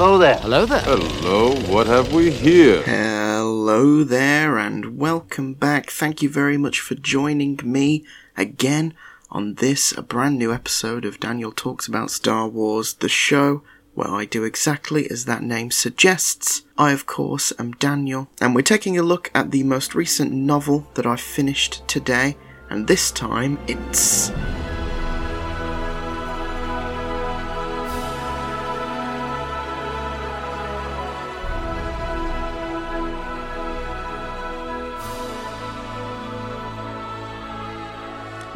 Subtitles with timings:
[0.00, 0.38] Hello there.
[0.38, 0.80] Hello there.
[0.80, 2.80] Hello, what have we here?
[2.84, 5.90] Hello there, and welcome back.
[5.90, 8.94] Thank you very much for joining me again
[9.30, 14.08] on this, a brand new episode of Daniel Talks About Star Wars, the show where
[14.08, 16.62] I do exactly as that name suggests.
[16.78, 20.88] I, of course, am Daniel, and we're taking a look at the most recent novel
[20.94, 22.38] that I finished today,
[22.70, 24.32] and this time it's.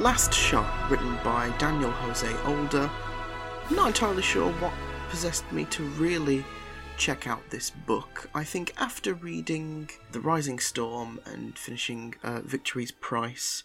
[0.04, 2.90] Last Shot, written by Daniel Jose Older.
[3.70, 4.74] I'm not entirely sure what
[5.08, 6.45] possessed me to really
[6.98, 8.28] check out this book.
[8.34, 13.64] I think after reading The Rising Storm and finishing uh, Victory's Price,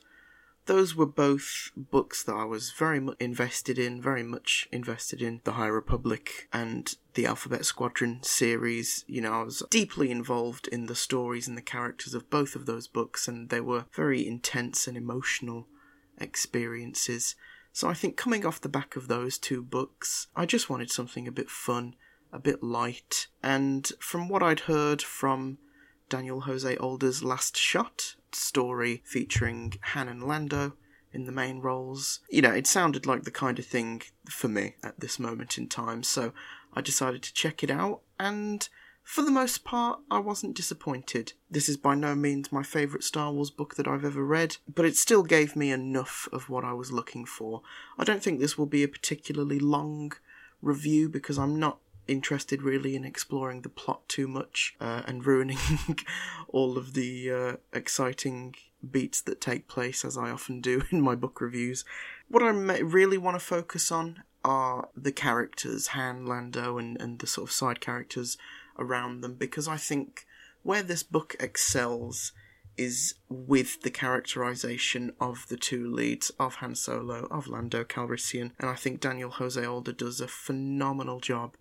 [0.66, 5.42] those were both books that I was very much invested in, very much invested in
[5.44, 9.04] The High Republic and the Alphabet Squadron series.
[9.10, 12.66] You know, I was deeply involved in the stories and the characters of both of
[12.66, 15.68] those books, and they were very intense and emotional
[16.20, 17.36] experiences.
[17.72, 21.28] So I think coming off the back of those two books, I just wanted something
[21.28, 21.96] a bit fun,
[22.32, 25.58] a bit light, and from what I'd heard from
[26.10, 30.74] Daniel Jose Older's Last Shot story featuring Han and Lando
[31.12, 34.76] in the main roles, you know, it sounded like the kind of thing for me
[34.84, 36.34] at this moment in time, so
[36.74, 38.68] I decided to check it out, and
[39.10, 41.34] for the most part, I wasn't disappointed.
[41.50, 44.86] This is by no means my favourite Star Wars book that I've ever read, but
[44.86, 47.64] it still gave me enough of what I was looking for.
[47.98, 50.12] I don't think this will be a particularly long
[50.62, 55.58] review because I'm not interested really in exploring the plot too much uh, and ruining
[56.48, 58.54] all of the uh, exciting
[58.92, 61.84] beats that take place as I often do in my book reviews.
[62.28, 67.28] What I really want to focus on are the characters, Han, Lando, and, and the
[67.28, 68.38] sort of side characters
[68.80, 70.26] around them because I think
[70.64, 72.32] where this book excels
[72.78, 78.70] is with the characterization of the two leads of Han Solo, of Lando Calrissian, and
[78.70, 81.58] I think Daniel Jose Older does a phenomenal job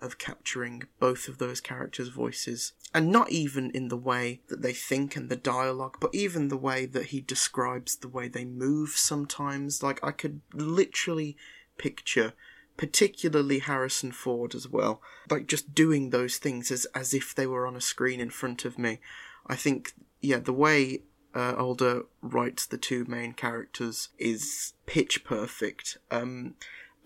[0.00, 2.72] of capturing both of those characters' voices.
[2.94, 6.56] And not even in the way that they think and the dialogue, but even the
[6.56, 9.82] way that he describes the way they move sometimes.
[9.82, 11.36] Like, I could literally
[11.78, 12.34] picture
[12.78, 15.02] particularly Harrison Ford as well.
[15.28, 18.64] Like just doing those things as as if they were on a screen in front
[18.64, 19.00] of me.
[19.46, 21.02] I think yeah, the way
[21.34, 25.98] uh, Older writes the two main characters is pitch perfect.
[26.10, 26.54] Um,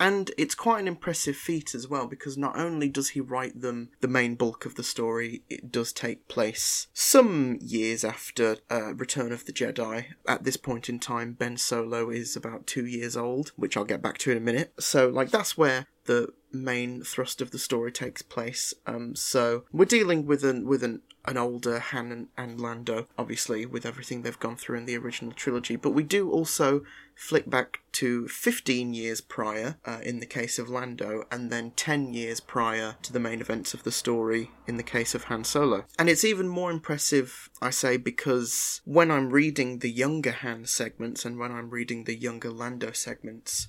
[0.03, 3.91] and it's quite an impressive feat as well because not only does he write them
[4.01, 9.31] the main bulk of the story, it does take place some years after uh, Return
[9.31, 10.07] of the Jedi.
[10.27, 14.03] At this point in time, Ben Solo is about two years old, which I'll get
[14.03, 14.73] back to in a minute.
[14.81, 18.75] So, like, that's where the main thrust of the story takes place.
[18.89, 23.65] Um, so we're dealing with an with an an older Han and, and, Lando, obviously,
[23.65, 25.77] with everything they've gone through in the original trilogy.
[25.77, 26.83] But we do also
[27.15, 32.15] flick back to 15 years prior, uh, in the case of Lando, and then 10
[32.15, 35.85] years prior to the main events of the story in the case of Han Solo.
[35.99, 41.25] And it's even more impressive, I say, because when I'm reading the younger Han segments
[41.25, 43.69] and when I'm reading the younger Lando segments,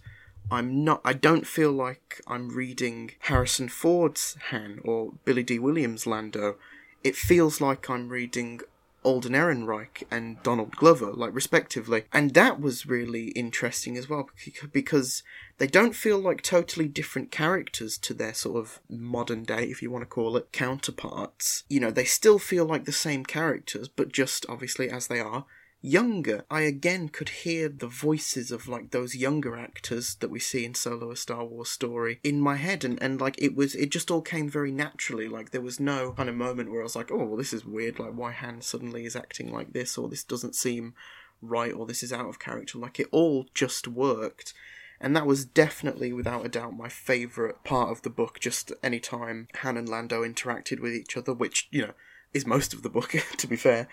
[0.51, 1.01] I'm not.
[1.05, 6.57] I don't feel like I'm reading Harrison Ford's Han or Billy Dee Williams' Lando
[7.03, 8.61] it feels like I'm reading
[9.03, 12.05] Alden Ehrenreich and Donald Glover, like respectively.
[12.13, 14.29] And that was really interesting as well
[14.71, 15.23] because
[15.57, 19.91] they don't feel like totally different characters to their sort of modern day, if you
[19.91, 21.63] want to call it, counterparts.
[21.69, 25.45] You know, they still feel like the same characters, but just obviously as they are,
[25.83, 30.63] younger, I again could hear the voices of like those younger actors that we see
[30.63, 33.91] in Solo a Star Wars story in my head and, and like it was it
[33.91, 35.27] just all came very naturally.
[35.27, 37.65] Like there was no kind of moment where I was like, Oh, well, this is
[37.65, 40.93] weird, like why Han suddenly is acting like this or this doesn't seem
[41.41, 42.79] right or this is out of character.
[42.79, 44.53] Like it all just worked.
[45.01, 48.39] And that was definitely, without a doubt, my favourite part of the book.
[48.39, 51.93] Just any time Han and Lando interacted with each other, which, you know,
[52.33, 53.89] is most of the book, to be fair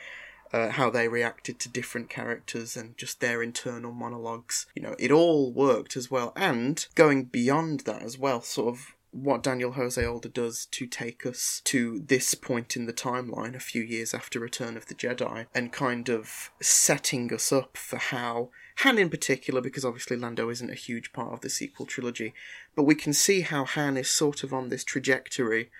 [0.53, 4.67] uh, how they reacted to different characters and just their internal monologues.
[4.75, 6.33] You know, it all worked as well.
[6.37, 11.27] And going beyond that as well, sort of what Daniel Jose Older does to take
[11.27, 15.47] us to this point in the timeline, a few years after Return of the Jedi,
[15.55, 20.71] and kind of setting us up for how Han in particular, because obviously Lando isn't
[20.71, 22.33] a huge part of the sequel trilogy,
[22.75, 25.71] but we can see how Han is sort of on this trajectory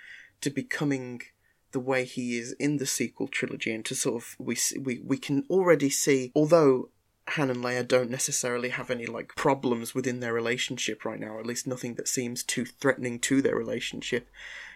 [0.41, 1.23] to becoming
[1.73, 5.19] the way he is in the sequel trilogy, and to sort of we we we
[5.19, 6.91] can already see, although
[7.29, 11.47] Han and Leia don't necessarily have any like problems within their relationship right now, at
[11.47, 14.29] least nothing that seems too threatening to their relationship.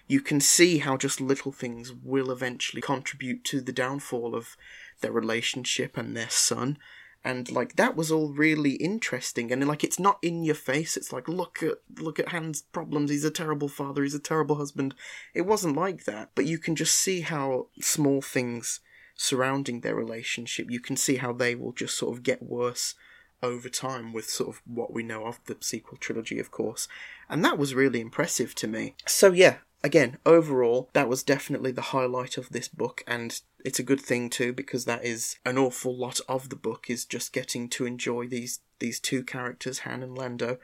[0.06, 4.56] you can see how just little things will eventually contribute to the downfall of
[5.00, 6.78] their relationship and their son
[7.24, 11.12] and like that was all really interesting and like it's not in your face it's
[11.12, 14.94] like look at look at Han's problems he's a terrible father he's a terrible husband.
[15.32, 18.80] It wasn't like that but you can just see how small things
[19.16, 22.94] surrounding their relationship you can see how they will just sort of get worse
[23.42, 26.88] over time with sort of what we know of the sequel trilogy of course
[27.28, 28.94] and that was really impressive to me.
[29.06, 33.84] So yeah again, overall, that was definitely the highlight of this book, and it's a
[33.84, 37.68] good thing too because that is an awful lot of the book is just getting
[37.68, 40.58] to enjoy these these two characters, Han and Lando,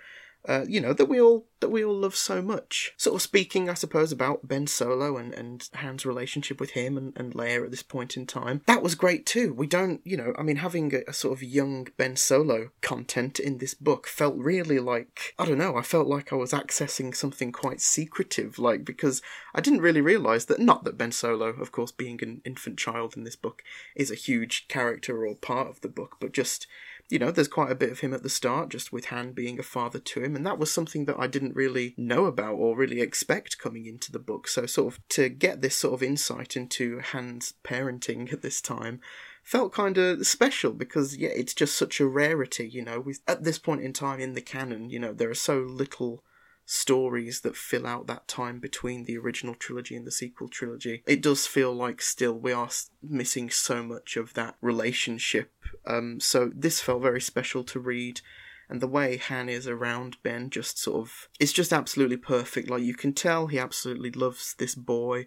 [0.49, 2.95] uh, you know that we all that we all love so much.
[2.97, 7.13] Sort of speaking, I suppose, about Ben Solo and and Han's relationship with him and
[7.17, 8.63] and Leia at this point in time.
[8.67, 9.53] That was great too.
[9.53, 13.39] We don't, you know, I mean, having a, a sort of young Ben Solo content
[13.39, 15.77] in this book felt really like I don't know.
[15.77, 19.21] I felt like I was accessing something quite secretive, like because
[19.55, 23.15] I didn't really realize that not that Ben Solo, of course, being an infant child
[23.17, 23.63] in this book,
[23.95, 26.67] is a huge character or part of the book, but just
[27.11, 29.59] you know, there's quite a bit of him at the start, just with Han being
[29.59, 32.77] a father to him, and that was something that I didn't really know about or
[32.77, 34.47] really expect coming into the book.
[34.49, 39.01] So, sort of to get this sort of insight into Han's parenting at this time
[39.43, 42.69] felt kind of special because yeah, it's just such a rarity.
[42.69, 45.35] You know, with at this point in time in the canon, you know, there are
[45.35, 46.23] so little
[46.71, 51.03] stories that fill out that time between the original trilogy and the sequel trilogy.
[51.05, 52.71] It does feel like still we are
[53.03, 55.51] missing so much of that relationship.
[55.85, 58.21] Um, so this felt very special to read.
[58.69, 62.71] And the way Han is around Ben just sort of, it's just absolutely perfect.
[62.71, 65.27] Like you can tell he absolutely loves this boy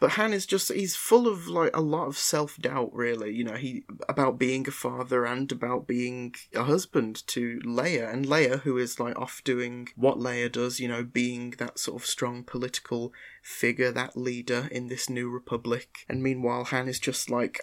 [0.00, 3.44] but Han is just he's full of like a lot of self doubt really, you
[3.44, 8.60] know, he about being a father and about being a husband to Leia and Leia
[8.60, 12.42] who is like off doing what Leia does, you know, being that sort of strong
[12.42, 13.12] political
[13.42, 16.06] figure, that leader in this new republic.
[16.08, 17.60] And meanwhile Han is just like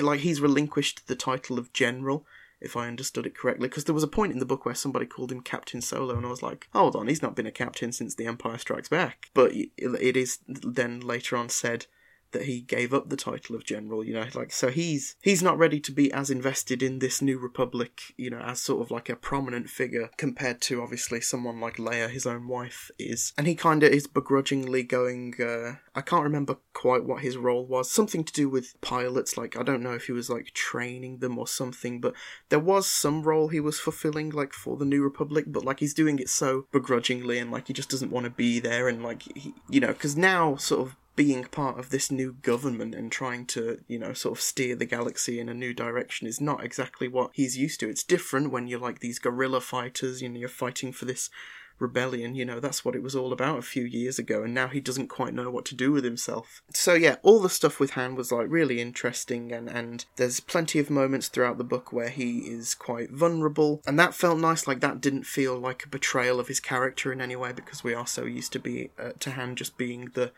[0.00, 2.24] like he's relinquished the title of general
[2.60, 5.06] if I understood it correctly, because there was a point in the book where somebody
[5.06, 7.92] called him Captain Solo, and I was like, hold on, he's not been a captain
[7.92, 9.30] since The Empire Strikes Back.
[9.34, 11.86] But it is then later on said
[12.32, 15.58] that he gave up the title of general you know like so he's he's not
[15.58, 19.08] ready to be as invested in this new republic you know as sort of like
[19.08, 23.32] a prominent figure compared to obviously someone like Leia his own wife is.
[23.36, 27.66] And he kind of is begrudgingly going uh, I can't remember quite what his role
[27.66, 27.90] was.
[27.90, 31.38] Something to do with pilots like I don't know if he was like training them
[31.38, 32.14] or something but
[32.48, 35.94] there was some role he was fulfilling like for the new republic but like he's
[35.94, 39.22] doing it so begrudgingly and like he just doesn't want to be there and like
[39.36, 43.46] he, you know because now sort of being part of this new government and trying
[43.46, 47.08] to, you know, sort of steer the galaxy in a new direction is not exactly
[47.08, 47.88] what he's used to.
[47.88, 51.30] It's different when you're like these guerrilla fighters, you know, you're fighting for this
[51.78, 54.68] rebellion, you know, that's what it was all about a few years ago, and now
[54.68, 56.62] he doesn't quite know what to do with himself.
[56.72, 60.78] So yeah, all the stuff with Han was like really interesting and, and there's plenty
[60.78, 64.80] of moments throughout the book where he is quite vulnerable, and that felt nice, like
[64.80, 68.06] that didn't feel like a betrayal of his character in any way because we are
[68.06, 70.32] so used to be uh, to Han just being the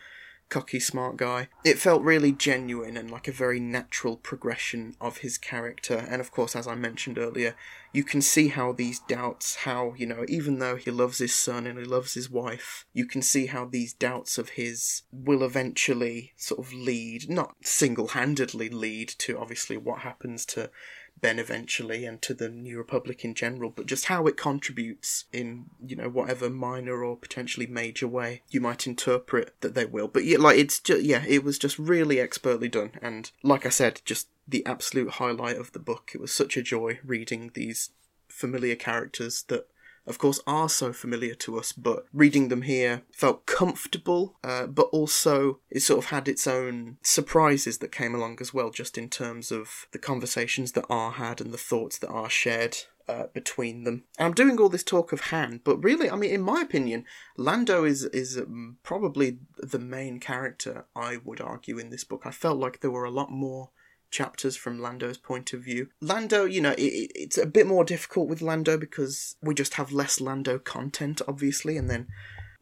[0.48, 1.48] cocky, smart guy.
[1.64, 6.06] It felt really genuine and like a very natural progression of his character.
[6.08, 7.54] And of course, as I mentioned earlier,
[7.92, 11.66] you can see how these doubts, how, you know, even though he loves his son
[11.66, 16.32] and he loves his wife, you can see how these doubts of his will eventually
[16.36, 20.70] sort of lead, not single handedly lead to obviously what happens to
[21.20, 25.66] Ben eventually and to the New Republic in general, but just how it contributes in,
[25.84, 30.08] you know, whatever minor or potentially major way you might interpret that they will.
[30.08, 32.92] But yeah, like it's just, yeah, it was just really expertly done.
[33.02, 36.12] And like I said, just the absolute highlight of the book.
[36.14, 37.90] It was such a joy reading these
[38.28, 39.66] familiar characters that
[40.08, 44.88] of course, are so familiar to us, but reading them here felt comfortable, uh, but
[44.92, 49.08] also it sort of had its own surprises that came along as well, just in
[49.08, 53.84] terms of the conversations that are had and the thoughts that are shared uh, between
[53.84, 54.04] them.
[54.18, 57.04] And I'm doing all this talk of Han, but really, I mean, in my opinion,
[57.36, 60.86] Lando is is um, probably the main character.
[60.94, 62.22] I would argue in this book.
[62.24, 63.70] I felt like there were a lot more
[64.10, 65.88] chapters from Lando's point of view.
[66.00, 69.92] Lando, you know, it, it's a bit more difficult with Lando because we just have
[69.92, 72.08] less Lando content, obviously, and then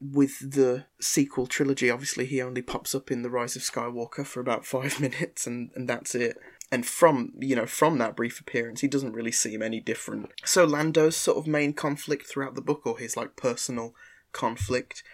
[0.01, 4.41] with the sequel trilogy, obviously, he only pops up in The Rise of Skywalker for
[4.41, 6.37] about five minutes, and, and that's it.
[6.73, 10.33] And from you know from that brief appearance, he doesn't really seem any different.
[10.45, 13.95] So Lando's sort of main conflict throughout the book, or his like personal
[14.33, 15.05] conflict,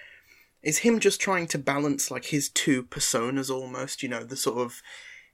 [0.63, 4.03] is him just trying to balance like his two personas almost.
[4.03, 4.83] You know the sort of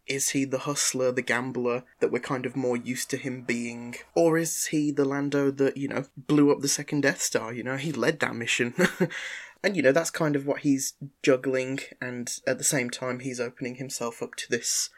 [0.08, 3.96] is he the hustler, the gambler that we're kind of more used to him being?
[4.14, 7.52] Or is he the Lando that, you know, blew up the second Death Star?
[7.52, 8.74] You know, he led that mission.
[9.62, 13.40] And you know, that's kind of what he's juggling, and at the same time, he's
[13.40, 14.90] opening himself up to this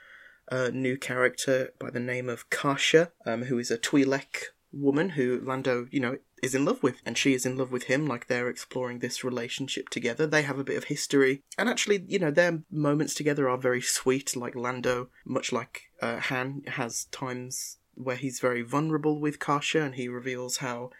[0.50, 5.40] uh, new character by the name of Kaasha, um, who is a Twi'lek woman who
[5.42, 8.06] Lando, you know, is in love with, and she is in love with him.
[8.06, 10.26] Like they're exploring this relationship together.
[10.26, 13.80] They have a bit of history, and actually, you know, their moments together are very
[13.80, 14.36] sweet.
[14.36, 19.94] Like Lando, much like uh, Han, has times where he's very vulnerable with Kaasha, and
[19.94, 20.90] he reveals how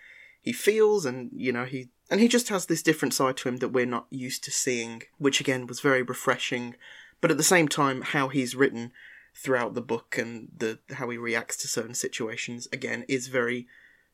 [0.40, 3.58] he feels, and you know, he and he just has this different side to him
[3.58, 6.74] that we're not used to seeing, which again was very refreshing.
[7.20, 8.92] But at the same time, how he's written
[9.34, 13.66] throughout the book and the how he reacts to certain situations again is very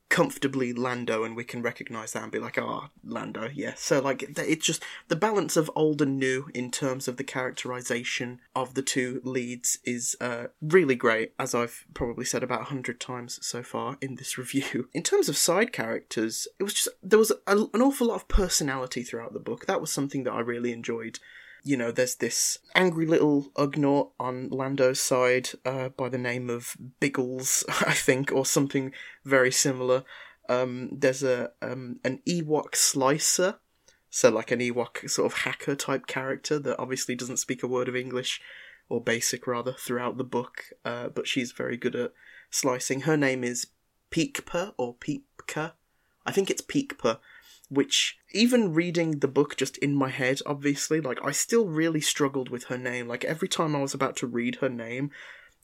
[0.09, 4.01] comfortably Lando, and we can recognize that and be like, "Ah, oh, Lando, yeah." So
[4.01, 8.75] like, it's just the balance of old and new in terms of the characterization of
[8.75, 13.39] the two leads is uh, really great, as I've probably said about a hundred times
[13.43, 14.89] so far in this review.
[14.93, 18.29] In terms of side characters, it was just there was a, an awful lot of
[18.29, 19.67] personality throughout the book.
[19.67, 21.19] That was something that I really enjoyed
[21.67, 26.77] you know, there's this angry little Ugnaught on Lando's side uh, by the name of
[27.01, 28.93] Biggles, I think, or something
[29.25, 30.05] very similar.
[30.49, 33.57] Um, there's a um, an Ewok slicer,
[34.11, 37.89] so like an Ewok sort of hacker type character that obviously doesn't speak a word
[37.89, 38.41] of English,
[38.89, 42.13] or basic rather, throughout the book, uh, but she's very good at
[42.49, 43.01] slicing.
[43.01, 43.67] Her name is
[44.13, 45.73] Peekpa or Peepka.
[46.25, 47.19] I think it's Peekpa
[47.69, 52.49] which even reading the book just in my head obviously like i still really struggled
[52.49, 53.09] with her name.
[53.09, 55.11] Like every time i was about to read her name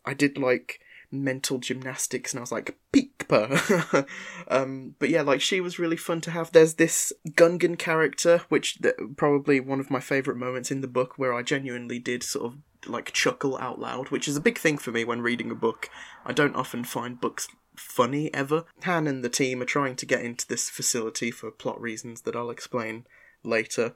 [0.04, 0.80] i did like
[1.10, 4.06] mental gymnastics and i was like peekpa
[4.48, 6.50] um but yeah like she was really fun to have.
[6.52, 11.18] There's this gungan character which th- probably one of my favorite moments in the book
[11.18, 14.78] where i genuinely did sort of like chuckle out loud which is a big thing
[14.78, 15.88] for me when reading a book.
[16.24, 17.46] I don't often find books
[17.82, 18.64] funny ever.
[18.84, 22.36] Han and the team are trying to get into this facility for plot reasons that
[22.36, 23.06] I'll explain
[23.44, 23.94] later.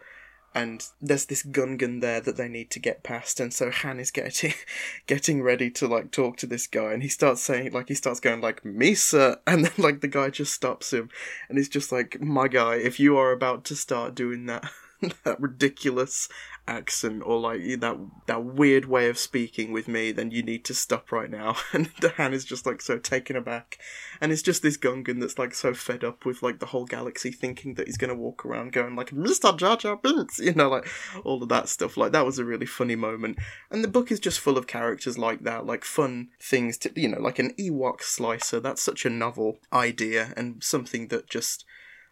[0.54, 4.10] And there's this Gungan there that they need to get past, and so Han is
[4.10, 4.54] getting
[5.06, 8.20] getting ready to like talk to this guy, and he starts saying like he starts
[8.20, 11.10] going like Misa, and then like the guy just stops him,
[11.50, 14.64] and he's just like, my guy, if you are about to start doing that
[15.24, 16.28] that ridiculous
[16.68, 17.96] accent or like that
[18.26, 21.56] that weird way of speaking with me, then you need to stop right now.
[21.72, 23.78] And Han is just like so taken aback,
[24.20, 27.30] and it's just this Gungan that's like so fed up with like the whole galaxy
[27.30, 30.88] thinking that he's gonna walk around going like Mister Jar Jar Binks, you know, like
[31.24, 31.96] all of that stuff.
[31.96, 33.38] Like that was a really funny moment,
[33.70, 37.08] and the book is just full of characters like that, like fun things to you
[37.08, 38.60] know, like an Ewok slicer.
[38.60, 41.64] That's such a novel idea and something that just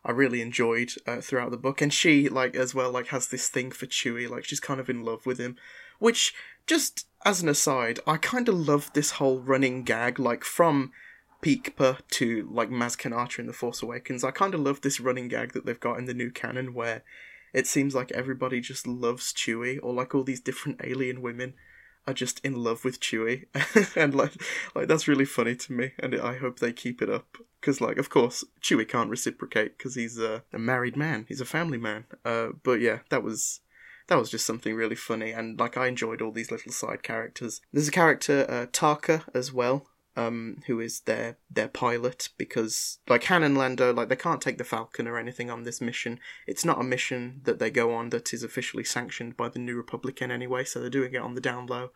[0.04, 1.80] I really enjoyed uh, throughout the book.
[1.80, 4.28] And she, like, as well, like, has this thing for Chewie.
[4.28, 5.56] Like, she's kind of in love with him.
[5.99, 6.34] Which,
[6.66, 10.92] just as an aside, I kind of love this whole running gag, like, from
[11.42, 14.25] Peekpa to, like, Maz Kanata in The Force Awakens.
[14.25, 17.02] I kind of love this running gag that they've got in the new canon where
[17.52, 21.54] it seems like everybody just loves Chewie, or, like, all these different alien women
[22.06, 23.46] are just in love with Chewie,
[23.96, 24.32] and like
[24.75, 27.38] like that's really funny to me, and I hope they keep it up.
[27.61, 31.46] Because like of course Chewie can't reciprocate because he's a, a, married man, he's a
[31.46, 32.04] family man.
[32.25, 33.61] Uh, but yeah, that was
[34.08, 37.61] that was just something really funny, and like I enjoyed all these little side characters.
[37.73, 43.25] There's a character uh, Taka as well, um, who is their their pilot because like
[43.25, 46.21] Han and Lando, like they can't take the Falcon or anything on this mission.
[46.47, 49.76] It's not a mission that they go on that is officially sanctioned by the New
[49.76, 51.90] Republic in any way, so they're doing it on the down low.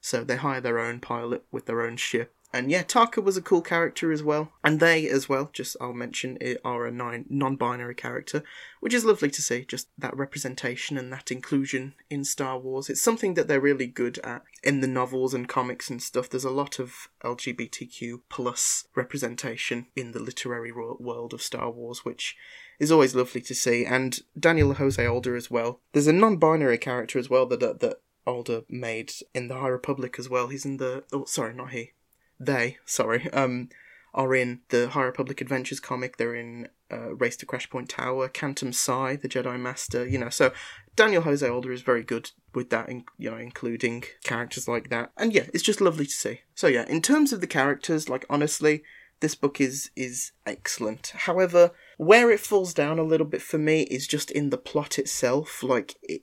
[0.00, 3.42] So they hire their own pilot with their own ship, and yeah, Taka was a
[3.42, 4.50] cool character as well.
[4.64, 8.42] And they as well, just I'll mention, are a non binary character,
[8.80, 12.90] which is lovely to see, just that representation and that inclusion in Star Wars.
[12.90, 16.28] It's something that they're really good at in the novels and comics and stuff.
[16.28, 22.36] There's a lot of LGBTQ plus representation in the literary world of Star Wars, which
[22.80, 23.84] is always lovely to see.
[23.84, 25.80] And Daniel Jose Older as well.
[25.92, 30.16] There's a non binary character as well that, that, that made in the High Republic
[30.18, 30.48] as well.
[30.48, 31.04] He's in the.
[31.12, 31.92] Oh, sorry, not he
[32.40, 33.68] they, sorry, um,
[34.12, 36.16] are in the High Republic Adventures comic.
[36.16, 40.06] They're in uh, Race to Crash Point Tower, Kantam Sy, the Jedi Master.
[40.06, 40.52] You know, so
[40.96, 42.90] Daniel Jose Older is very good with that.
[43.18, 46.40] You know, including characters like that, and yeah, it's just lovely to see.
[46.54, 48.82] So yeah, in terms of the characters, like honestly,
[49.20, 51.12] this book is is excellent.
[51.14, 54.98] However, where it falls down a little bit for me is just in the plot
[54.98, 55.62] itself.
[55.62, 56.22] Like it,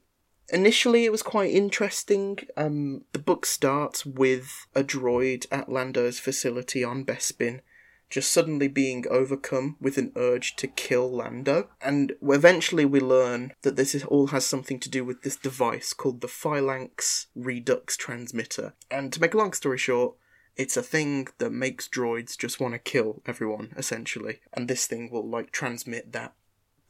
[0.49, 2.39] initially it was quite interesting.
[2.55, 7.61] Um, the book starts with a droid at Lando's facility on Bespin
[8.09, 11.69] just suddenly being overcome with an urge to kill Lando.
[11.81, 15.93] And eventually we learn that this is, all has something to do with this device
[15.93, 18.73] called the Phalanx Redux Transmitter.
[18.89, 20.15] And to make a long story short,
[20.55, 24.39] it's a thing that makes droids just want to kill everyone, essentially.
[24.53, 26.33] And this thing will, like, transmit that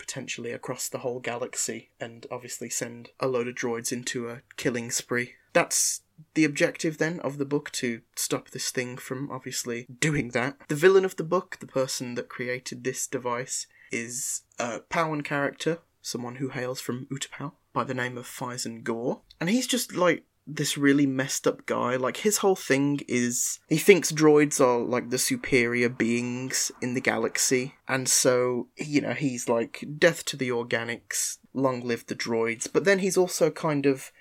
[0.07, 4.89] potentially across the whole galaxy and obviously send a load of droids into a killing
[4.89, 5.33] spree.
[5.51, 6.01] That's
[6.33, 10.57] the objective then of the book to stop this thing from obviously doing that.
[10.69, 15.79] The villain of the book, the person that created this device, is a Pauan character,
[16.01, 19.21] someone who hails from Utapau by the name of Fyzen Gor.
[19.41, 21.95] And he's just like this really messed up guy.
[21.95, 27.01] Like his whole thing is he thinks droids are like the superior beings in the
[27.01, 32.67] galaxy, and so you know he's like death to the organics, long live the droids.
[32.71, 34.11] But then he's also kind of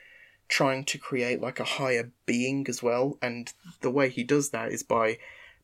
[0.48, 4.72] trying to create like a higher being as well, and the way he does that
[4.72, 5.18] is by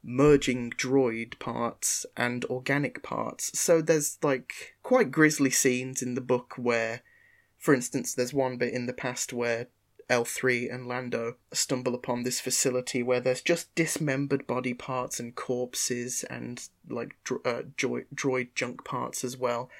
[0.04, 3.58] merging droid parts and organic parts.
[3.58, 7.02] So there's like quite grisly scenes in the book where
[7.62, 9.68] for instance, there's one bit in the past where
[10.08, 16.24] L3 and Lando stumble upon this facility where there's just dismembered body parts and corpses
[16.24, 19.70] and like dro- uh, droid junk parts as well.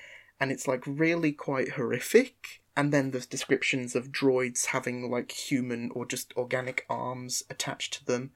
[0.41, 2.63] And it's like really quite horrific.
[2.77, 8.05] And then there's descriptions of droids having like human or just organic arms attached to
[8.05, 8.33] them,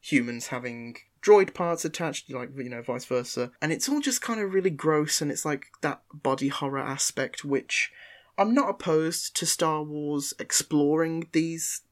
[0.00, 3.50] humans having droid parts attached, like, you know, vice versa.
[3.60, 7.44] And it's all just kind of really gross and it's like that body horror aspect
[7.44, 7.92] which
[8.38, 11.82] I'm not opposed to Star Wars exploring these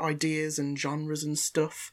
[0.00, 1.92] ideas and genres and stuff,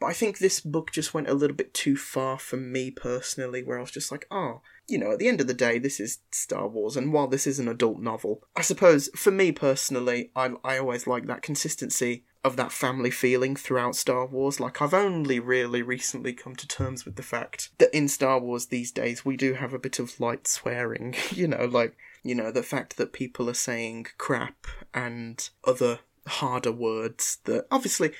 [0.00, 3.62] but I think this book just went a little bit too far for me personally,
[3.62, 5.98] where I was just like, oh, you know, at the end of the day, this
[5.98, 10.30] is Star Wars, and while this is an adult novel, I suppose for me personally,
[10.36, 14.60] I, I always like that consistency of that family feeling throughout Star Wars.
[14.60, 18.66] Like, I've only really recently come to terms with the fact that in Star Wars
[18.66, 22.50] these days we do have a bit of light swearing, you know, like you know,
[22.50, 28.12] the fact that people are saying crap and other harder words that obviously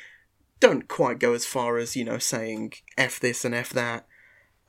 [0.60, 4.06] don't quite go as far as, you know, saying F this and F that.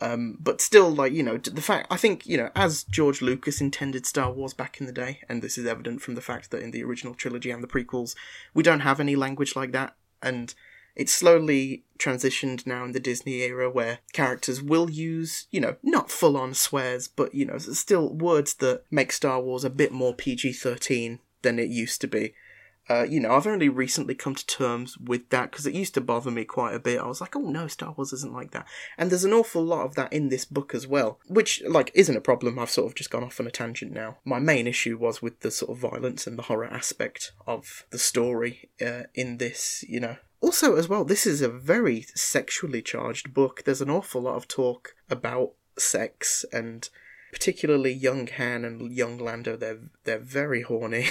[0.02, 3.62] Um, but still, like, you know, the fact, I think, you know, as George Lucas
[3.62, 6.62] intended Star Wars back in the day, and this is evident from the fact that
[6.62, 8.16] in the original trilogy and the prequels,
[8.54, 10.54] we don't have any language like that, and
[10.96, 16.12] it's slowly transitioned now in the Disney era where characters will use, you know, not
[16.12, 20.14] full on swears, but, you know, still words that make Star Wars a bit more
[20.14, 22.34] PG 13 than it used to be.
[22.88, 26.02] Uh, you know, I've only recently come to terms with that because it used to
[26.02, 27.00] bother me quite a bit.
[27.00, 28.68] I was like, oh no, Star Wars isn't like that.
[28.98, 32.16] And there's an awful lot of that in this book as well, which, like, isn't
[32.16, 32.60] a problem.
[32.60, 34.18] I've sort of just gone off on a tangent now.
[34.24, 37.98] My main issue was with the sort of violence and the horror aspect of the
[37.98, 43.34] story uh, in this, you know, also, as well, this is a very sexually charged
[43.34, 43.64] book.
[43.64, 46.88] There's an awful lot of talk about sex and
[47.32, 51.08] particularly young Han and young Lando, they're they're very horny.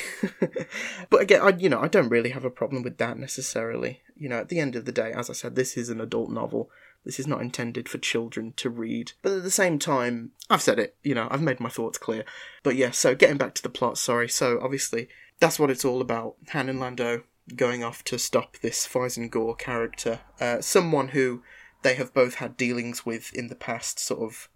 [1.10, 4.02] but again, I you know I don't really have a problem with that necessarily.
[4.16, 6.30] You know, at the end of the day, as I said, this is an adult
[6.30, 6.70] novel.
[7.04, 9.12] This is not intended for children to read.
[9.20, 10.96] But at the same time, I've said it.
[11.02, 12.24] You know, I've made my thoughts clear.
[12.62, 13.98] But yeah, so getting back to the plot.
[13.98, 14.28] Sorry.
[14.28, 15.08] So obviously,
[15.40, 16.36] that's what it's all about.
[16.50, 17.24] Han and Lando
[17.56, 21.42] going off to stop this Fyzen Gor character, uh, someone who
[21.82, 24.48] they have both had dealings with in the past, sort of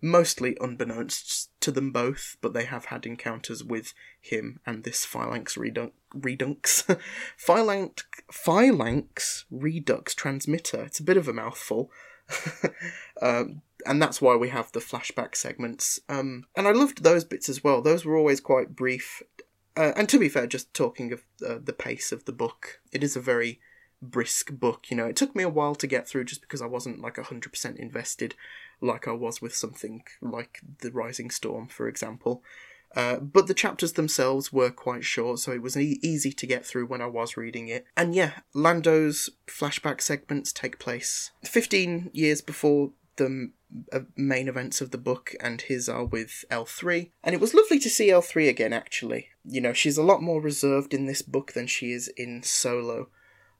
[0.00, 5.56] mostly unbeknownst to them both, but they have had encounters with him and this Phalanx
[5.56, 6.86] Redux, Redux
[7.36, 10.84] Phalanx, Phalanx Redux transmitter.
[10.84, 11.90] It's a bit of a mouthful.
[13.22, 16.00] um, and that's why we have the flashback segments.
[16.08, 17.82] Um, and I loved those bits as well.
[17.82, 19.22] Those were always quite brief
[19.76, 23.04] uh, and to be fair, just talking of uh, the pace of the book, it
[23.04, 23.60] is a very
[24.00, 24.90] brisk book.
[24.90, 27.16] You know, it took me a while to get through just because I wasn't like
[27.16, 28.34] 100% invested
[28.80, 32.42] like I was with something like The Rising Storm, for example.
[32.94, 36.64] Uh, but the chapters themselves were quite short, so it was e- easy to get
[36.64, 37.84] through when I was reading it.
[37.96, 43.50] And yeah, Lando's flashback segments take place 15 years before the
[44.16, 47.10] main events of the book, and his are with L3.
[47.24, 49.28] And it was lovely to see L3 again, actually.
[49.44, 53.08] You know, she's a lot more reserved in this book than she is in Solo.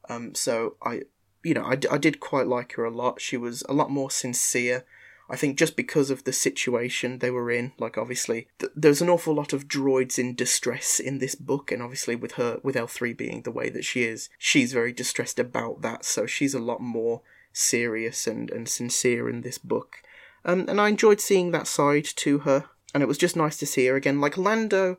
[0.08, 1.02] Um, so I,
[1.42, 3.20] you know, I, I did quite like her a lot.
[3.20, 4.84] She was a lot more sincere.
[5.28, 9.08] I think just because of the situation they were in, like obviously th- there's an
[9.08, 13.16] awful lot of droids in distress in this book, and obviously with her, with L3
[13.16, 16.04] being the way that she is, she's very distressed about that.
[16.04, 17.22] So she's a lot more
[17.56, 19.96] serious and, and sincere in this book.
[20.44, 23.66] Um, and I enjoyed seeing that side to her, and it was just nice to
[23.66, 24.20] see her again.
[24.20, 24.98] Like Lando,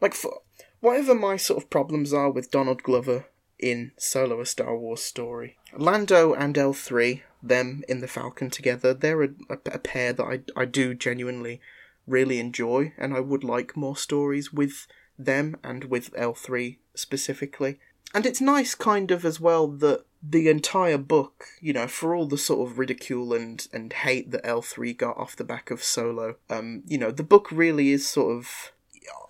[0.00, 0.42] like for,
[0.80, 3.26] whatever my sort of problems are with Donald Glover
[3.58, 9.22] in Solo a Star Wars story, Lando and L3, them in the Falcon together, they're
[9.22, 11.60] a, a, a pair that I, I do genuinely
[12.06, 14.86] really enjoy, and I would like more stories with
[15.18, 17.78] them and with L3 specifically.
[18.14, 22.26] and it's nice, kind of, as well, that the entire book, you know, for all
[22.26, 26.36] the sort of ridicule and, and hate that L3 got off the back of Solo,
[26.48, 28.72] um, you know, the book really is sort of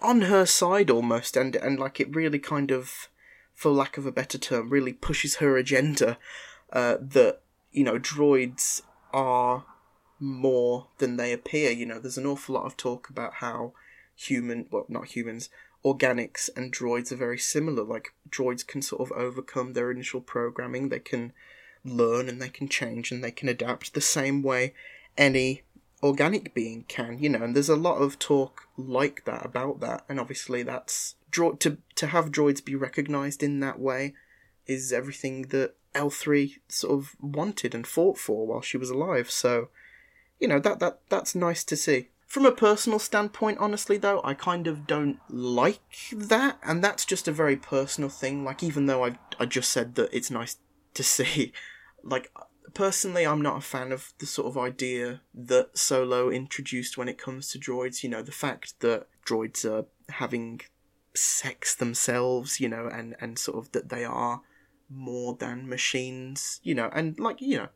[0.00, 3.09] on her side almost, and, and like it really kind of,
[3.52, 6.16] for lack of a better term, really pushes her agenda
[6.72, 7.40] uh, that,
[7.72, 9.64] you know, droids are
[10.20, 11.72] more than they appear.
[11.72, 13.72] You know, there's an awful lot of talk about how
[14.14, 15.48] human, well, not humans,
[15.85, 17.83] organics and droids are very similar.
[17.83, 21.33] Like droids can sort of overcome their initial programming, they can
[21.85, 24.73] learn and they can change and they can adapt the same way
[25.18, 25.62] any
[26.03, 30.05] organic being can, you know, and there's a lot of talk like that about that,
[30.09, 34.14] and obviously that's to to have droids be recognized in that way
[34.66, 39.31] is everything that L3 sort of wanted and fought for while she was alive.
[39.31, 39.68] So,
[40.38, 42.09] you know, that that that's nice to see.
[42.35, 47.29] From a personal standpoint, honestly, though, I kind of don't like that, and that's just
[47.29, 48.42] a very personal thing.
[48.42, 50.57] Like, even though I I just said that it's nice
[50.94, 51.53] to see,
[52.03, 52.33] like
[52.75, 57.18] personally, I'm not a fan of the sort of idea that Solo introduced when it
[57.18, 58.03] comes to droids.
[58.03, 60.61] You know, the fact that droids are having
[61.14, 64.42] sex themselves, you know, and and sort of that they are
[64.90, 67.68] more than machines, you know, and like you know,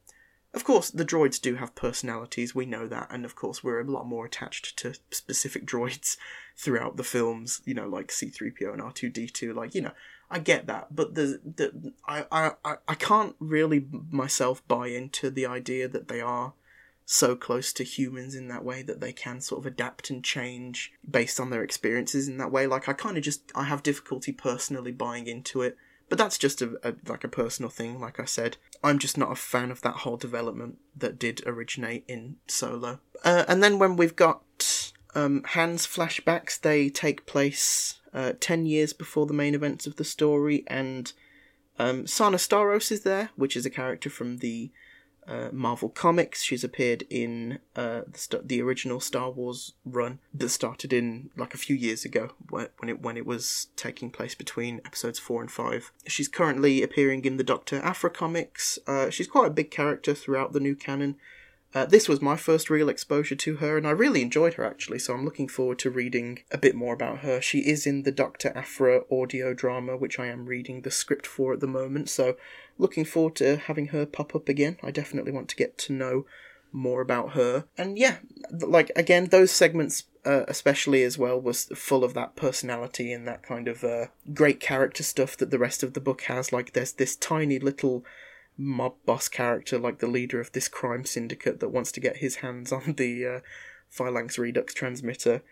[0.54, 3.90] of course, the droids do have personalities, we know that, and of course, we're a
[3.90, 6.16] lot more attached to specific droids
[6.56, 9.92] throughout the films, you know, like C3PO and R2D2, like, you know,
[10.30, 15.46] I get that, but the, the I, I, I can't really myself buy into the
[15.46, 16.52] idea that they are
[17.06, 20.92] so close to humans in that way that they can sort of adapt and change
[21.10, 22.66] based on their experiences in that way.
[22.66, 25.78] Like, I kind of just, I have difficulty personally buying into it
[26.08, 28.00] but that's just a, a, like a personal thing.
[28.00, 32.04] Like I said, I'm just not a fan of that whole development that did originate
[32.08, 33.00] in Solo.
[33.24, 38.92] Uh, and then when we've got um, Han's flashbacks, they take place uh, ten years
[38.92, 41.12] before the main events of the story, and
[41.78, 44.70] um, Sana Starros is there, which is a character from the
[45.28, 46.42] uh, Marvel Comics.
[46.42, 51.54] She's appeared in uh, the, st- the original Star Wars run that started in like
[51.54, 55.50] a few years ago when it when it was taking place between episodes four and
[55.50, 55.92] five.
[56.06, 58.78] She's currently appearing in the Doctor Aphra comics.
[58.86, 61.16] Uh, she's quite a big character throughout the new canon.
[61.74, 64.98] Uh, this was my first real exposure to her, and I really enjoyed her actually,
[64.98, 67.40] so I'm looking forward to reading a bit more about her.
[67.42, 68.52] She is in the Dr.
[68.56, 72.36] Aphra audio drama, which I am reading the script for at the moment, so
[72.78, 74.78] looking forward to having her pop up again.
[74.82, 76.24] I definitely want to get to know
[76.72, 77.64] more about her.
[77.76, 78.18] And yeah,
[78.50, 83.42] like again, those segments, uh, especially as well, was full of that personality and that
[83.42, 86.52] kind of uh, great character stuff that the rest of the book has.
[86.52, 88.04] Like, there's this tiny little
[88.58, 92.36] mob boss character, like the leader of this crime syndicate that wants to get his
[92.36, 93.40] hands on the uh,
[93.88, 95.42] Phalanx Redux transmitter.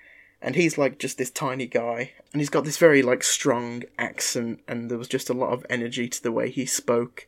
[0.43, 4.61] And he's like just this tiny guy, and he's got this very like strong accent,
[4.69, 7.27] and there was just a lot of energy to the way he spoke.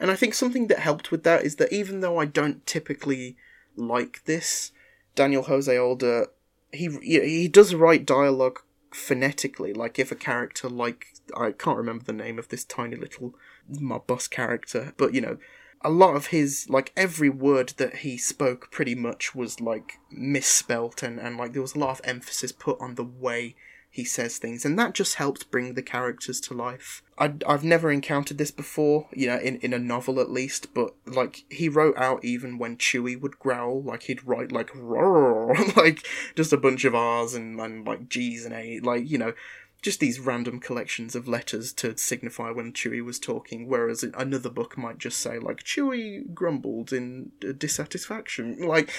[0.00, 3.36] And I think something that helped with that is that even though I don't typically
[3.76, 4.72] like this,
[5.14, 6.28] Daniel Jose Older,
[6.72, 8.60] he he does write dialogue
[8.90, 9.72] phonetically.
[9.72, 13.34] Like if a character like I can't remember the name of this tiny little
[13.68, 15.38] mob boss character, but you know,
[15.82, 21.02] a lot of his like every word that he spoke pretty much was like misspelt
[21.02, 23.54] and, and like there was a lot of emphasis put on the way
[23.90, 27.02] he says things and that just helped bring the characters to life.
[27.16, 30.94] I, i've never encountered this before you know in, in a novel at least but
[31.04, 36.06] like he wrote out even when chewie would growl like he'd write like roar like
[36.36, 39.32] just a bunch of r's and, and like g's and a like you know
[39.80, 44.76] just these random collections of letters to signify when Chewie was talking, whereas another book
[44.76, 48.58] might just say, like, Chewie grumbled in uh, dissatisfaction.
[48.66, 48.90] Like,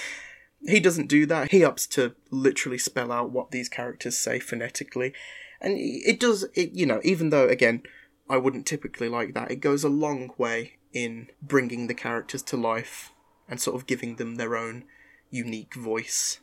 [0.62, 1.50] he doesn't do that.
[1.50, 5.12] He opts to literally spell out what these characters say phonetically.
[5.60, 7.82] And it does, it, you know, even though, again,
[8.28, 12.56] I wouldn't typically like that, it goes a long way in bringing the characters to
[12.56, 13.12] life
[13.48, 14.84] and sort of giving them their own
[15.30, 16.40] unique voice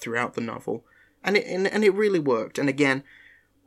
[0.00, 0.84] throughout the novel.
[1.24, 2.58] And it, and, and it really worked.
[2.58, 3.02] And again,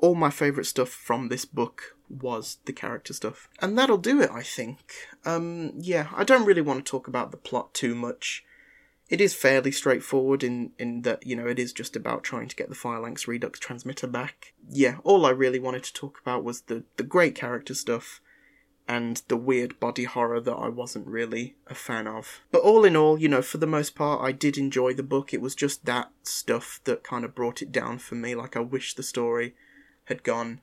[0.01, 3.47] all my favourite stuff from this book was the character stuff.
[3.61, 4.93] And that'll do it, I think.
[5.25, 8.43] Um, yeah, I don't really want to talk about the plot too much.
[9.09, 12.55] It is fairly straightforward in, in that, you know, it is just about trying to
[12.55, 14.53] get the Phalanx Redux transmitter back.
[14.69, 18.21] Yeah, all I really wanted to talk about was the, the great character stuff
[18.87, 22.41] and the weird body horror that I wasn't really a fan of.
[22.51, 25.33] But all in all, you know, for the most part, I did enjoy the book.
[25.33, 28.33] It was just that stuff that kind of brought it down for me.
[28.33, 29.55] Like, I wish the story
[30.11, 30.59] had gone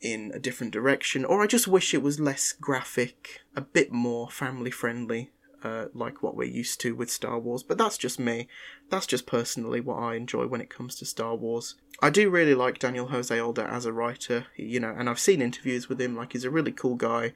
[0.00, 4.30] in a different direction, or I just wish it was less graphic, a bit more
[4.30, 5.30] family friendly.
[5.64, 7.62] uh, like what we're used to with Star Wars.
[7.62, 8.48] But that's just me.
[8.90, 11.76] That's just personally what I enjoy when it comes to Star Wars.
[12.00, 15.40] I do really like Daniel Jose Older as a writer, you know, and I've seen
[15.40, 16.16] interviews with him.
[16.16, 17.32] Like he's a really cool guy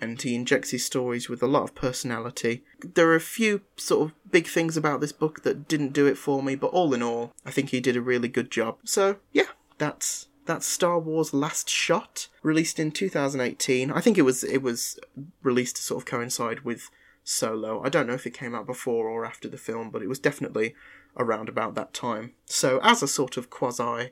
[0.00, 2.64] and he injects his stories with a lot of personality.
[2.94, 6.18] There are a few sort of big things about this book that didn't do it
[6.18, 8.78] for me, but all in all, I think he did a really good job.
[8.84, 13.90] So, yeah, that's that's Star Wars Last Shot, released in 2018.
[13.90, 14.98] I think it was it was
[15.42, 16.90] released to sort of coincide with
[17.24, 17.82] Solo.
[17.84, 20.18] I don't know if it came out before or after the film, but it was
[20.18, 20.74] definitely
[21.16, 22.32] around about that time.
[22.46, 24.10] So as a sort of quasi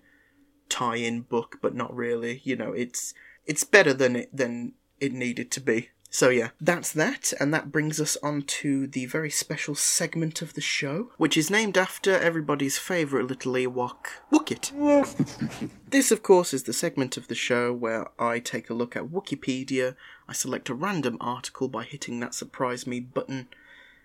[0.68, 3.14] tie-in book, but not really, you know, it's
[3.46, 5.90] it's better than it than it needed to be.
[6.12, 10.54] So yeah, that's that, and that brings us on to the very special segment of
[10.54, 15.70] the show, which is named after everybody's favourite little Ewok, Wookit.
[15.88, 19.04] this, of course, is the segment of the show where I take a look at
[19.04, 19.94] Wikipedia,
[20.28, 23.46] I select a random article by hitting that surprise me button,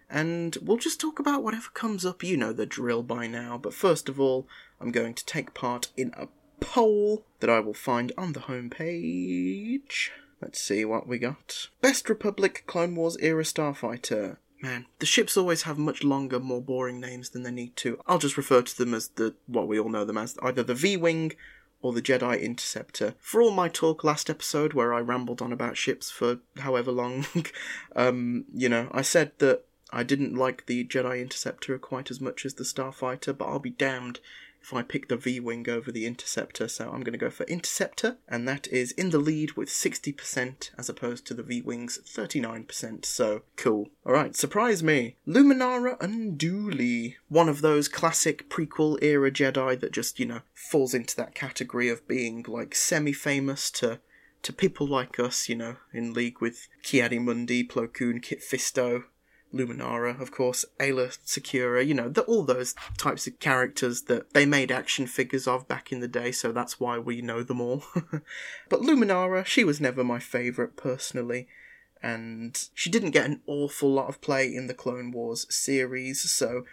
[0.07, 2.23] and we'll just talk about whatever comes up.
[2.23, 4.47] You know the drill by now, but first of all,
[4.79, 6.27] I'm going to take part in a
[6.59, 10.11] poll that I will find on the homepage.
[10.45, 11.69] Let's see what we got.
[11.81, 14.37] Best Republic Clone Wars era starfighter.
[14.61, 17.99] Man, the ships always have much longer, more boring names than they need to.
[18.05, 20.75] I'll just refer to them as the what we all know them as either the
[20.75, 21.33] V-wing
[21.81, 23.15] or the Jedi Interceptor.
[23.19, 27.25] For all my talk last episode where I rambled on about ships for however long,
[27.95, 32.45] um, you know, I said that I didn't like the Jedi Interceptor quite as much
[32.45, 34.19] as the Starfighter, but I'll be damned
[34.65, 37.43] if I pick the V Wing over the Interceptor, so I'm going to go for
[37.43, 41.99] Interceptor, and that is in the lead with 60% as opposed to the V Wing's
[41.99, 43.89] 39%, so cool.
[44.03, 45.17] Alright, surprise me.
[45.27, 47.13] Luminara Unduli.
[47.29, 51.89] One of those classic prequel era Jedi that just, you know, falls into that category
[51.89, 53.99] of being like semi famous to
[54.41, 59.05] to people like us, you know, in league with Ki-Adi-Mundi, Plo Koon, Kit Fisto,
[59.53, 64.45] Luminara, of course, Aayla Secura, you know, the, all those types of characters that they
[64.45, 67.83] made action figures of back in the day, so that's why we know them all.
[68.69, 71.47] but Luminara, she was never my favourite personally,
[72.03, 76.65] and she didn't get an awful lot of play in the Clone Wars series, so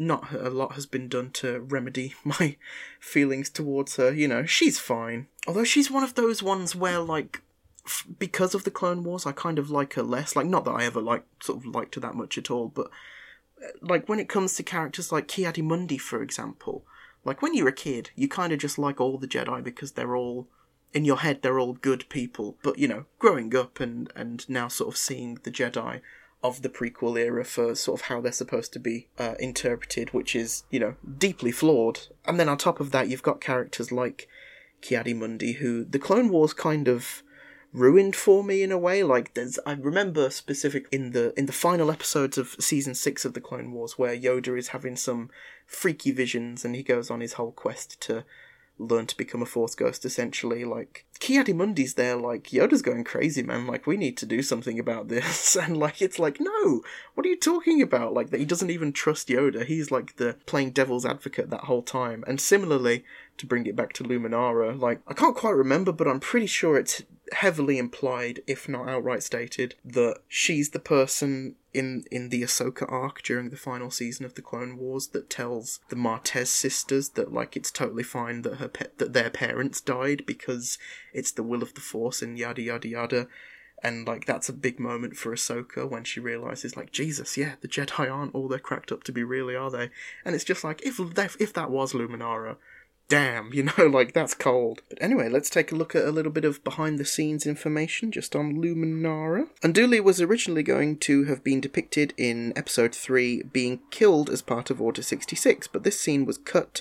[0.00, 2.56] not a lot has been done to remedy my
[2.98, 4.12] feelings towards her.
[4.12, 5.28] You know, she's fine.
[5.46, 7.42] Although she's one of those ones where, like,
[7.86, 10.36] f- because of the Clone Wars, I kind of like her less.
[10.36, 12.86] Like, not that I ever like sort of liked her that much at all, but
[13.62, 16.84] uh, like when it comes to characters like Ki-Adi-Mundi, for example,
[17.24, 20.16] like when you're a kid, you kind of just like all the Jedi because they're
[20.16, 20.48] all
[20.92, 22.56] in your head they're all good people.
[22.62, 26.00] But you know, growing up and and now sort of seeing the Jedi
[26.42, 30.34] of the prequel era for sort of how they're supposed to be uh, interpreted, which
[30.34, 32.00] is you know deeply flawed.
[32.26, 34.28] And then on top of that, you've got characters like
[34.80, 37.22] Ki-Adi-Mundi, who the Clone Wars kind of
[37.72, 39.02] ruined for me in a way.
[39.02, 43.34] Like there's, I remember specific in the in the final episodes of season six of
[43.34, 45.30] the Clone Wars where Yoda is having some
[45.66, 48.24] freaky visions and he goes on his whole quest to
[48.80, 50.04] learn to become a Force ghost.
[50.04, 53.66] Essentially, like Ki-Adi-Mundi's there, like Yoda's going crazy, man.
[53.66, 56.82] Like we need to do something about this, and like it's like no,
[57.14, 58.14] what are you talking about?
[58.14, 59.64] Like that he doesn't even trust Yoda.
[59.64, 62.24] He's like the playing devil's advocate that whole time.
[62.26, 63.04] And similarly,
[63.40, 66.76] to bring it back to Luminara, like I can't quite remember, but I'm pretty sure
[66.76, 72.90] it's heavily implied, if not outright stated, that she's the person in in the Ahsoka
[72.90, 77.32] arc during the final season of the Clone Wars that tells the Martez sisters that
[77.32, 80.78] like it's totally fine that her pet that their parents died because
[81.14, 83.28] it's the will of the Force and yada yada yada.
[83.82, 87.68] And like that's a big moment for Ahsoka when she realizes, like Jesus, yeah, the
[87.68, 89.88] Jedi aren't all they're cracked up to be, really, are they?
[90.22, 91.00] And it's just like if
[91.40, 92.56] if that was Luminara,
[93.10, 94.80] damn, you know, like that's cold.
[94.88, 98.10] But anyway, let's take a look at a little bit of behind the scenes information
[98.10, 99.48] just on Luminara.
[99.60, 104.70] Unduli was originally going to have been depicted in episode 3 being killed as part
[104.70, 106.80] of Order 66, but this scene was cut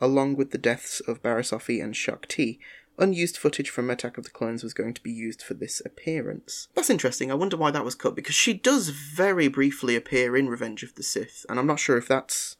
[0.00, 2.60] along with the deaths of Barriss Offee and Shaak Ti.
[3.00, 6.66] Unused footage from Attack of the Clones was going to be used for this appearance.
[6.74, 7.30] That's interesting.
[7.30, 10.96] I wonder why that was cut because she does very briefly appear in Revenge of
[10.96, 12.56] the Sith, and I'm not sure if that's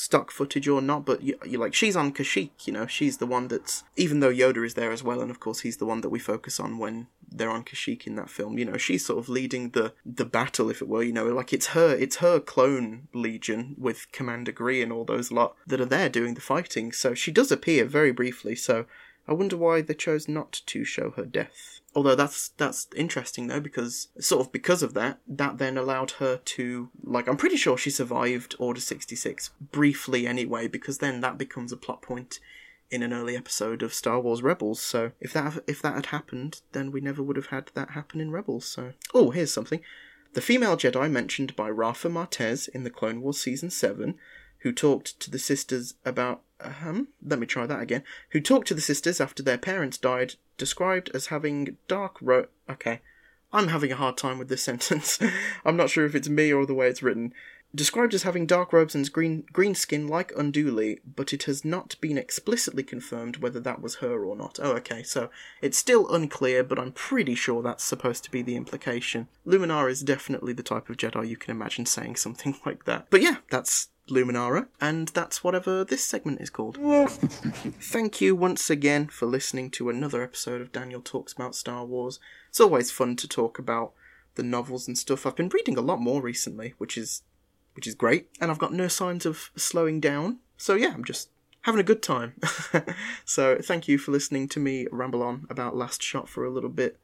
[0.00, 3.26] stock footage or not, but you, you like she's on Kashyyyk, you know, she's the
[3.26, 6.00] one that's even though Yoda is there as well, and of course he's the one
[6.00, 8.58] that we focus on when they're on Kashyyyk in that film.
[8.58, 11.02] You know, she's sort of leading the the battle, if it were.
[11.02, 15.30] You know, like it's her it's her clone legion with Commander Gree and all those
[15.30, 16.92] lot that are there doing the fighting.
[16.92, 18.56] So she does appear very briefly.
[18.56, 18.86] So
[19.28, 21.79] I wonder why they chose not to show her death.
[21.94, 26.36] Although that's that's interesting though because sort of because of that that then allowed her
[26.36, 31.72] to like I'm pretty sure she survived Order 66 briefly anyway because then that becomes
[31.72, 32.38] a plot point
[32.90, 34.80] in an early episode of Star Wars Rebels.
[34.80, 38.20] So if that if that had happened then we never would have had that happen
[38.20, 38.66] in Rebels.
[38.66, 39.80] So oh here's something.
[40.34, 44.14] The female Jedi mentioned by Rafa Martez in the Clone Wars Season 7,
[44.58, 46.42] who talked to the sisters about.
[46.62, 48.02] Um, let me try that again.
[48.30, 52.46] Who talked to the sisters after their parents died, described as having dark ro.
[52.68, 53.00] Okay.
[53.52, 55.18] I'm having a hard time with this sentence.
[55.64, 57.32] I'm not sure if it's me or the way it's written.
[57.72, 61.94] Described as having dark robes and green green skin like Unduli, but it has not
[62.00, 64.58] been explicitly confirmed whether that was her or not.
[64.60, 65.30] Oh, okay, so
[65.62, 69.28] it's still unclear, but I'm pretty sure that's supposed to be the implication.
[69.46, 73.06] Luminara is definitely the type of Jedi you can imagine saying something like that.
[73.08, 76.76] But yeah, that's Luminara, and that's whatever this segment is called.
[77.08, 82.20] Thank you once again for listening to another episode of Daniel Talks About Star Wars.
[82.48, 83.92] It's always fun to talk about
[84.34, 85.26] the novels and stuff.
[85.26, 87.22] I've been reading a lot more recently, which is
[87.74, 90.38] which is great, and I've got no signs of slowing down.
[90.56, 91.30] So yeah, I'm just
[91.62, 92.34] having a good time.
[93.24, 96.70] so thank you for listening to me ramble on about Last Shot for a little
[96.70, 96.98] bit.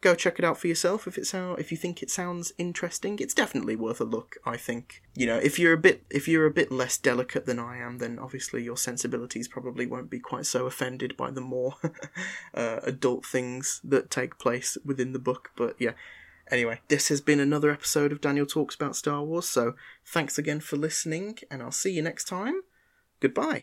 [0.00, 3.18] Go check it out for yourself if it sound if you think it sounds interesting.
[3.20, 5.02] It's definitely worth a look, I think.
[5.14, 7.98] You know, if you're a bit if you're a bit less delicate than I am,
[7.98, 11.74] then obviously your sensibilities probably won't be quite so offended by the more
[12.54, 15.50] uh, adult things that take place within the book.
[15.56, 15.92] But yeah,
[16.50, 19.74] Anyway, this has been another episode of Daniel Talks About Star Wars, so
[20.06, 22.62] thanks again for listening, and I'll see you next time.
[23.20, 23.56] Goodbye.